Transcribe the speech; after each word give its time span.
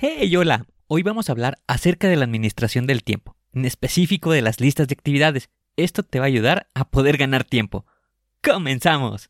Hey, 0.00 0.36
hola. 0.36 0.64
Hoy 0.86 1.02
vamos 1.02 1.28
a 1.28 1.32
hablar 1.32 1.58
acerca 1.66 2.06
de 2.06 2.14
la 2.14 2.22
administración 2.22 2.86
del 2.86 3.02
tiempo, 3.02 3.34
en 3.52 3.64
específico 3.64 4.30
de 4.30 4.42
las 4.42 4.60
listas 4.60 4.86
de 4.86 4.92
actividades. 4.92 5.50
Esto 5.76 6.04
te 6.04 6.20
va 6.20 6.26
a 6.26 6.28
ayudar 6.28 6.68
a 6.72 6.88
poder 6.88 7.16
ganar 7.16 7.42
tiempo. 7.42 7.84
¡Comenzamos! 8.40 9.28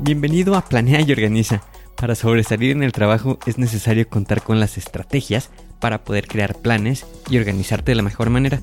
Bienvenido 0.00 0.54
a 0.54 0.64
Planea 0.64 1.02
y 1.02 1.12
Organiza. 1.12 1.64
Para 1.98 2.14
sobresalir 2.14 2.70
en 2.70 2.82
el 2.82 2.92
trabajo 2.92 3.38
es 3.44 3.58
necesario 3.58 4.08
contar 4.08 4.40
con 4.40 4.58
las 4.58 4.78
estrategias 4.78 5.50
para 5.80 6.02
poder 6.02 6.28
crear 6.28 6.54
planes 6.54 7.04
y 7.28 7.36
organizarte 7.36 7.90
de 7.92 7.96
la 7.96 8.02
mejor 8.02 8.30
manera. 8.30 8.62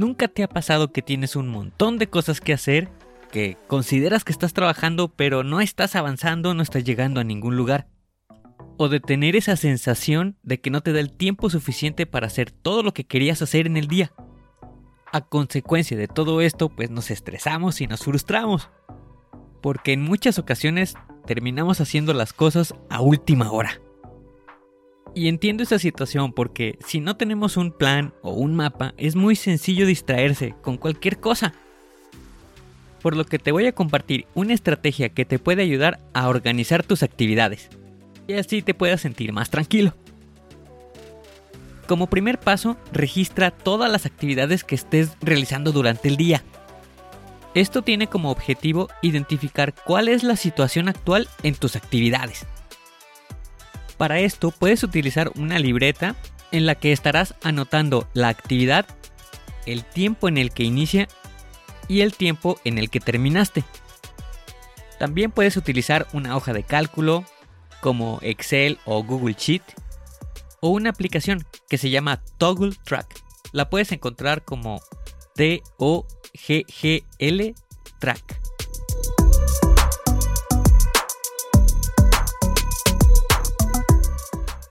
¿Nunca 0.00 0.28
te 0.28 0.42
ha 0.42 0.48
pasado 0.48 0.92
que 0.92 1.02
tienes 1.02 1.36
un 1.36 1.48
montón 1.48 1.98
de 1.98 2.08
cosas 2.08 2.40
que 2.40 2.54
hacer, 2.54 2.88
que 3.30 3.58
consideras 3.66 4.24
que 4.24 4.32
estás 4.32 4.54
trabajando 4.54 5.08
pero 5.08 5.44
no 5.44 5.60
estás 5.60 5.94
avanzando, 5.94 6.54
no 6.54 6.62
estás 6.62 6.84
llegando 6.84 7.20
a 7.20 7.24
ningún 7.24 7.54
lugar? 7.54 7.86
O 8.78 8.88
de 8.88 9.00
tener 9.00 9.36
esa 9.36 9.56
sensación 9.56 10.38
de 10.42 10.58
que 10.58 10.70
no 10.70 10.80
te 10.80 10.94
da 10.94 11.00
el 11.00 11.12
tiempo 11.12 11.50
suficiente 11.50 12.06
para 12.06 12.28
hacer 12.28 12.50
todo 12.50 12.82
lo 12.82 12.94
que 12.94 13.04
querías 13.04 13.42
hacer 13.42 13.66
en 13.66 13.76
el 13.76 13.88
día. 13.88 14.10
A 15.12 15.20
consecuencia 15.20 15.98
de 15.98 16.08
todo 16.08 16.40
esto, 16.40 16.70
pues 16.70 16.90
nos 16.90 17.10
estresamos 17.10 17.82
y 17.82 17.86
nos 17.86 18.00
frustramos. 18.00 18.70
Porque 19.60 19.92
en 19.92 20.00
muchas 20.00 20.38
ocasiones 20.38 20.94
terminamos 21.26 21.78
haciendo 21.82 22.14
las 22.14 22.32
cosas 22.32 22.74
a 22.88 23.02
última 23.02 23.52
hora. 23.52 23.82
Y 25.14 25.28
entiendo 25.28 25.62
esa 25.62 25.78
situación 25.78 26.32
porque 26.32 26.78
si 26.86 27.00
no 27.00 27.16
tenemos 27.16 27.56
un 27.56 27.72
plan 27.72 28.14
o 28.22 28.32
un 28.32 28.54
mapa, 28.54 28.94
es 28.96 29.16
muy 29.16 29.34
sencillo 29.34 29.86
distraerse 29.86 30.54
con 30.62 30.76
cualquier 30.76 31.18
cosa. 31.18 31.52
Por 33.02 33.16
lo 33.16 33.24
que 33.24 33.38
te 33.38 33.50
voy 33.50 33.66
a 33.66 33.72
compartir 33.72 34.26
una 34.34 34.54
estrategia 34.54 35.08
que 35.08 35.24
te 35.24 35.38
puede 35.38 35.62
ayudar 35.62 35.98
a 36.12 36.28
organizar 36.28 36.84
tus 36.84 37.02
actividades. 37.02 37.70
Y 38.28 38.34
así 38.34 38.62
te 38.62 38.74
puedas 38.74 39.00
sentir 39.00 39.32
más 39.32 39.50
tranquilo. 39.50 39.94
Como 41.88 42.06
primer 42.06 42.38
paso, 42.38 42.76
registra 42.92 43.50
todas 43.50 43.90
las 43.90 44.06
actividades 44.06 44.62
que 44.62 44.76
estés 44.76 45.16
realizando 45.20 45.72
durante 45.72 46.06
el 46.06 46.16
día. 46.16 46.44
Esto 47.54 47.82
tiene 47.82 48.06
como 48.06 48.30
objetivo 48.30 48.88
identificar 49.02 49.74
cuál 49.74 50.06
es 50.06 50.22
la 50.22 50.36
situación 50.36 50.88
actual 50.88 51.26
en 51.42 51.56
tus 51.56 51.74
actividades 51.74 52.46
para 54.00 54.18
esto 54.20 54.50
puedes 54.50 54.82
utilizar 54.82 55.30
una 55.36 55.58
libreta 55.58 56.16
en 56.52 56.64
la 56.64 56.74
que 56.74 56.90
estarás 56.90 57.34
anotando 57.42 58.08
la 58.14 58.28
actividad, 58.28 58.86
el 59.66 59.84
tiempo 59.84 60.26
en 60.26 60.38
el 60.38 60.52
que 60.52 60.62
inicia 60.62 61.06
y 61.86 62.00
el 62.00 62.14
tiempo 62.14 62.58
en 62.64 62.78
el 62.78 62.88
que 62.88 63.00
terminaste. 63.00 63.62
También 64.98 65.30
puedes 65.30 65.58
utilizar 65.58 66.06
una 66.14 66.34
hoja 66.34 66.54
de 66.54 66.62
cálculo 66.62 67.26
como 67.82 68.20
Excel 68.22 68.78
o 68.86 69.04
Google 69.04 69.36
Sheet 69.38 69.64
o 70.60 70.70
una 70.70 70.88
aplicación 70.88 71.44
que 71.68 71.76
se 71.76 71.90
llama 71.90 72.22
Toggle 72.38 72.72
Track. 72.82 73.22
La 73.52 73.68
puedes 73.68 73.92
encontrar 73.92 74.46
como 74.46 74.80
T-O-G-G-L 75.34 76.04
Track. 77.98 78.39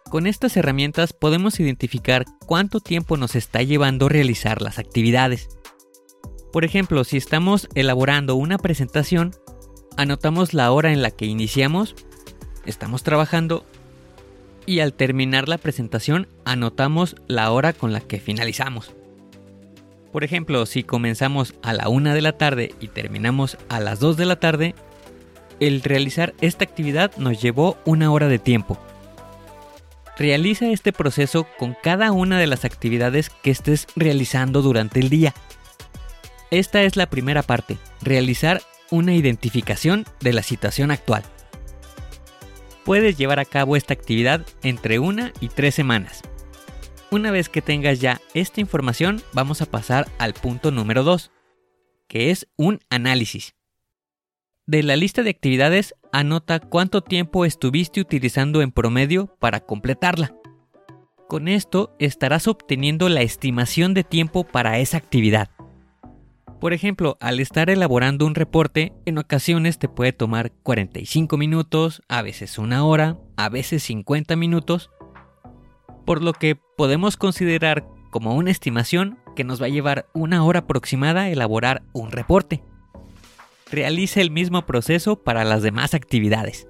Con 0.09 0.25
estas 0.25 0.57
herramientas 0.57 1.13
podemos 1.13 1.59
identificar 1.59 2.25
cuánto 2.47 2.79
tiempo 2.79 3.15
nos 3.15 3.35
está 3.35 3.61
llevando 3.61 4.09
realizar 4.09 4.59
las 4.59 4.79
actividades. 4.79 5.49
Por 6.51 6.65
ejemplo, 6.65 7.03
si 7.03 7.15
estamos 7.15 7.69
elaborando 7.75 8.35
una 8.35 8.57
presentación, 8.57 9.35
anotamos 9.97 10.55
la 10.55 10.71
hora 10.71 10.91
en 10.91 11.03
la 11.03 11.11
que 11.11 11.27
iniciamos, 11.27 11.95
estamos 12.65 13.03
trabajando 13.03 13.65
y 14.65 14.79
al 14.79 14.93
terminar 14.93 15.47
la 15.47 15.59
presentación 15.59 16.27
anotamos 16.43 17.15
la 17.27 17.51
hora 17.51 17.73
con 17.73 17.93
la 17.93 18.01
que 18.01 18.19
finalizamos. 18.19 18.91
Por 20.11 20.23
ejemplo, 20.23 20.65
si 20.65 20.81
comenzamos 20.81 21.53
a 21.61 21.71
la 21.73 21.87
1 21.87 22.15
de 22.15 22.21
la 22.23 22.35
tarde 22.35 22.73
y 22.79 22.87
terminamos 22.87 23.59
a 23.69 23.79
las 23.79 23.99
2 23.99 24.17
de 24.17 24.25
la 24.25 24.39
tarde, 24.39 24.73
el 25.59 25.83
realizar 25.83 26.33
esta 26.41 26.63
actividad 26.63 27.15
nos 27.17 27.39
llevó 27.39 27.77
una 27.85 28.11
hora 28.11 28.27
de 28.27 28.39
tiempo. 28.39 28.79
Realiza 30.19 30.67
este 30.67 30.91
proceso 30.91 31.47
con 31.57 31.77
cada 31.81 32.11
una 32.11 32.37
de 32.37 32.45
las 32.45 32.65
actividades 32.65 33.29
que 33.29 33.51
estés 33.51 33.87
realizando 33.95 34.61
durante 34.61 34.99
el 34.99 35.09
día. 35.09 35.33
Esta 36.51 36.83
es 36.83 36.97
la 36.97 37.09
primera 37.09 37.41
parte, 37.41 37.77
realizar 38.01 38.61
una 38.91 39.15
identificación 39.15 40.03
de 40.19 40.33
la 40.33 40.43
situación 40.43 40.91
actual. 40.91 41.23
Puedes 42.83 43.17
llevar 43.17 43.39
a 43.39 43.45
cabo 43.45 43.77
esta 43.77 43.93
actividad 43.93 44.45
entre 44.61 44.99
una 44.99 45.31
y 45.39 45.47
tres 45.47 45.75
semanas. 45.75 46.21
Una 47.11 47.31
vez 47.31 47.47
que 47.47 47.61
tengas 47.61 48.01
ya 48.01 48.19
esta 48.33 48.59
información, 48.59 49.23
vamos 49.31 49.61
a 49.61 49.67
pasar 49.67 50.09
al 50.17 50.33
punto 50.33 50.69
número 50.71 51.03
2, 51.03 51.31
que 52.09 52.29
es 52.29 52.45
un 52.57 52.81
análisis. 52.89 53.55
De 54.69 54.83
la 54.83 54.95
lista 54.95 55.23
de 55.23 55.31
actividades, 55.31 55.95
anota 56.11 56.59
cuánto 56.59 57.01
tiempo 57.01 57.43
estuviste 57.43 58.01
utilizando 58.01 58.61
en 58.61 58.71
promedio 58.71 59.25
para 59.39 59.61
completarla. 59.61 60.35
Con 61.27 61.47
esto 61.47 61.95
estarás 61.97 62.47
obteniendo 62.47 63.09
la 63.09 63.23
estimación 63.23 63.95
de 63.95 64.03
tiempo 64.03 64.43
para 64.43 64.77
esa 64.77 64.97
actividad. 64.97 65.49
Por 66.61 66.73
ejemplo, 66.73 67.17
al 67.19 67.39
estar 67.39 67.71
elaborando 67.71 68.27
un 68.27 68.35
reporte, 68.35 68.93
en 69.07 69.17
ocasiones 69.17 69.79
te 69.79 69.89
puede 69.89 70.13
tomar 70.13 70.51
45 70.51 71.35
minutos, 71.35 72.03
a 72.07 72.21
veces 72.21 72.59
una 72.59 72.85
hora, 72.85 73.17
a 73.37 73.49
veces 73.49 73.81
50 73.81 74.35
minutos, 74.35 74.91
por 76.05 76.21
lo 76.21 76.31
que 76.33 76.59
podemos 76.77 77.17
considerar 77.17 77.87
como 78.11 78.35
una 78.35 78.51
estimación 78.51 79.17
que 79.35 79.43
nos 79.43 79.59
va 79.59 79.65
a 79.65 79.69
llevar 79.69 80.05
una 80.13 80.43
hora 80.43 80.59
aproximada 80.59 81.29
elaborar 81.29 81.81
un 81.91 82.11
reporte 82.11 82.61
realice 83.71 84.21
el 84.21 84.31
mismo 84.31 84.65
proceso 84.65 85.17
para 85.17 85.43
las 85.43 85.61
demás 85.61 85.93
actividades. 85.93 86.67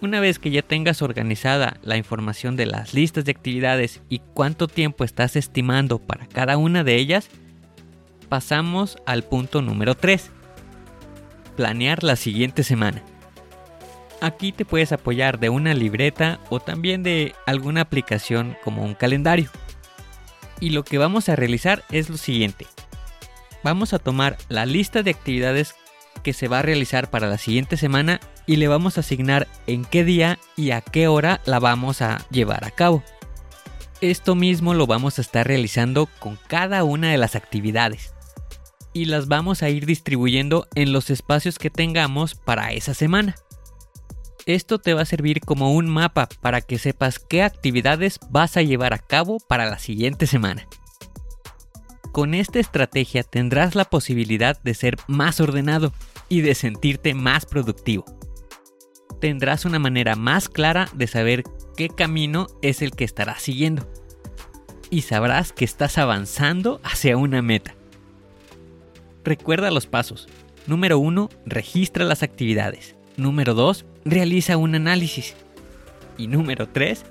Una 0.00 0.20
vez 0.20 0.38
que 0.38 0.50
ya 0.50 0.62
tengas 0.62 1.02
organizada 1.02 1.76
la 1.82 1.96
información 1.96 2.56
de 2.56 2.66
las 2.66 2.94
listas 2.94 3.24
de 3.24 3.32
actividades 3.32 4.00
y 4.08 4.20
cuánto 4.32 4.66
tiempo 4.66 5.04
estás 5.04 5.36
estimando 5.36 5.98
para 5.98 6.26
cada 6.26 6.56
una 6.56 6.82
de 6.82 6.96
ellas, 6.96 7.28
pasamos 8.28 8.96
al 9.06 9.24
punto 9.24 9.60
número 9.60 9.96
3. 9.96 10.30
Planear 11.56 12.04
la 12.04 12.16
siguiente 12.16 12.62
semana. 12.62 13.02
Aquí 14.20 14.52
te 14.52 14.64
puedes 14.64 14.92
apoyar 14.92 15.38
de 15.38 15.50
una 15.50 15.74
libreta 15.74 16.40
o 16.48 16.58
también 16.58 17.02
de 17.02 17.34
alguna 17.46 17.82
aplicación 17.82 18.56
como 18.64 18.84
un 18.84 18.94
calendario 18.94 19.50
y 20.60 20.70
lo 20.70 20.84
que 20.84 20.98
vamos 20.98 21.28
a 21.28 21.36
realizar 21.36 21.84
es 21.90 22.08
lo 22.08 22.16
siguiente. 22.16 22.66
Vamos 23.62 23.92
a 23.92 23.98
tomar 23.98 24.36
la 24.48 24.66
lista 24.66 25.02
de 25.02 25.10
actividades 25.10 25.74
que 26.22 26.32
se 26.32 26.48
va 26.48 26.60
a 26.60 26.62
realizar 26.62 27.10
para 27.10 27.28
la 27.28 27.38
siguiente 27.38 27.76
semana 27.76 28.20
y 28.46 28.56
le 28.56 28.68
vamos 28.68 28.96
a 28.96 29.00
asignar 29.00 29.46
en 29.66 29.84
qué 29.84 30.04
día 30.04 30.38
y 30.56 30.70
a 30.70 30.80
qué 30.80 31.08
hora 31.08 31.40
la 31.44 31.58
vamos 31.58 32.02
a 32.02 32.24
llevar 32.30 32.64
a 32.64 32.70
cabo. 32.70 33.02
Esto 34.00 34.34
mismo 34.34 34.74
lo 34.74 34.86
vamos 34.86 35.18
a 35.18 35.22
estar 35.22 35.46
realizando 35.46 36.08
con 36.18 36.38
cada 36.46 36.84
una 36.84 37.10
de 37.10 37.18
las 37.18 37.34
actividades 37.34 38.14
y 38.92 39.06
las 39.06 39.28
vamos 39.28 39.62
a 39.62 39.70
ir 39.70 39.86
distribuyendo 39.86 40.66
en 40.74 40.92
los 40.92 41.10
espacios 41.10 41.58
que 41.58 41.70
tengamos 41.70 42.34
para 42.34 42.72
esa 42.72 42.94
semana. 42.94 43.36
Esto 44.48 44.78
te 44.78 44.94
va 44.94 45.02
a 45.02 45.04
servir 45.04 45.42
como 45.42 45.74
un 45.74 45.90
mapa 45.90 46.26
para 46.40 46.62
que 46.62 46.78
sepas 46.78 47.18
qué 47.18 47.42
actividades 47.42 48.18
vas 48.30 48.56
a 48.56 48.62
llevar 48.62 48.94
a 48.94 48.98
cabo 48.98 49.40
para 49.46 49.66
la 49.66 49.78
siguiente 49.78 50.26
semana. 50.26 50.66
Con 52.12 52.32
esta 52.32 52.58
estrategia 52.58 53.24
tendrás 53.24 53.74
la 53.74 53.84
posibilidad 53.84 54.58
de 54.62 54.72
ser 54.72 54.96
más 55.06 55.38
ordenado 55.42 55.92
y 56.30 56.40
de 56.40 56.54
sentirte 56.54 57.12
más 57.12 57.44
productivo. 57.44 58.06
Tendrás 59.20 59.66
una 59.66 59.78
manera 59.78 60.16
más 60.16 60.48
clara 60.48 60.88
de 60.94 61.08
saber 61.08 61.44
qué 61.76 61.90
camino 61.90 62.46
es 62.62 62.80
el 62.80 62.92
que 62.92 63.04
estarás 63.04 63.42
siguiendo. 63.42 63.86
Y 64.88 65.02
sabrás 65.02 65.52
que 65.52 65.66
estás 65.66 65.98
avanzando 65.98 66.80
hacia 66.84 67.18
una 67.18 67.42
meta. 67.42 67.74
Recuerda 69.24 69.70
los 69.70 69.86
pasos. 69.86 70.26
Número 70.66 70.98
1. 70.98 71.28
Registra 71.44 72.06
las 72.06 72.22
actividades. 72.22 72.96
Número 73.18 73.52
2. 73.52 73.84
Realiza 74.08 74.56
un 74.56 74.74
análisis. 74.74 75.34
Y 76.16 76.26
número 76.26 76.68
3. 76.68 77.04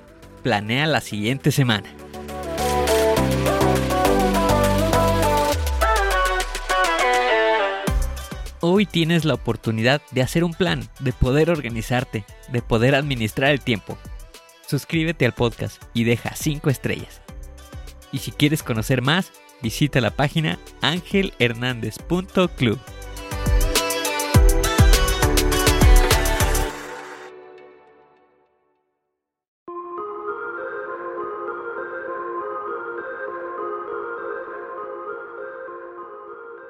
Planea 0.43 0.87
la 0.87 1.01
siguiente 1.01 1.51
semana. 1.51 1.93
Hoy 8.59 8.85
tienes 8.85 9.23
la 9.23 9.35
oportunidad 9.35 10.01
de 10.11 10.21
hacer 10.21 10.43
un 10.43 10.53
plan, 10.53 10.89
de 10.99 11.13
poder 11.13 11.49
organizarte, 11.49 12.25
de 12.51 12.61
poder 12.61 12.95
administrar 12.95 13.51
el 13.51 13.61
tiempo 13.61 13.97
suscríbete 14.67 15.25
al 15.25 15.33
podcast 15.33 15.81
y 15.93 16.03
deja 16.03 16.35
5 16.35 16.69
estrellas. 16.69 17.21
Y 18.11 18.19
si 18.19 18.31
quieres 18.31 18.63
conocer 18.63 19.01
más, 19.01 19.31
visita 19.61 20.01
la 20.01 20.11
página 20.11 20.59
angelhernandez.club. 20.81 22.79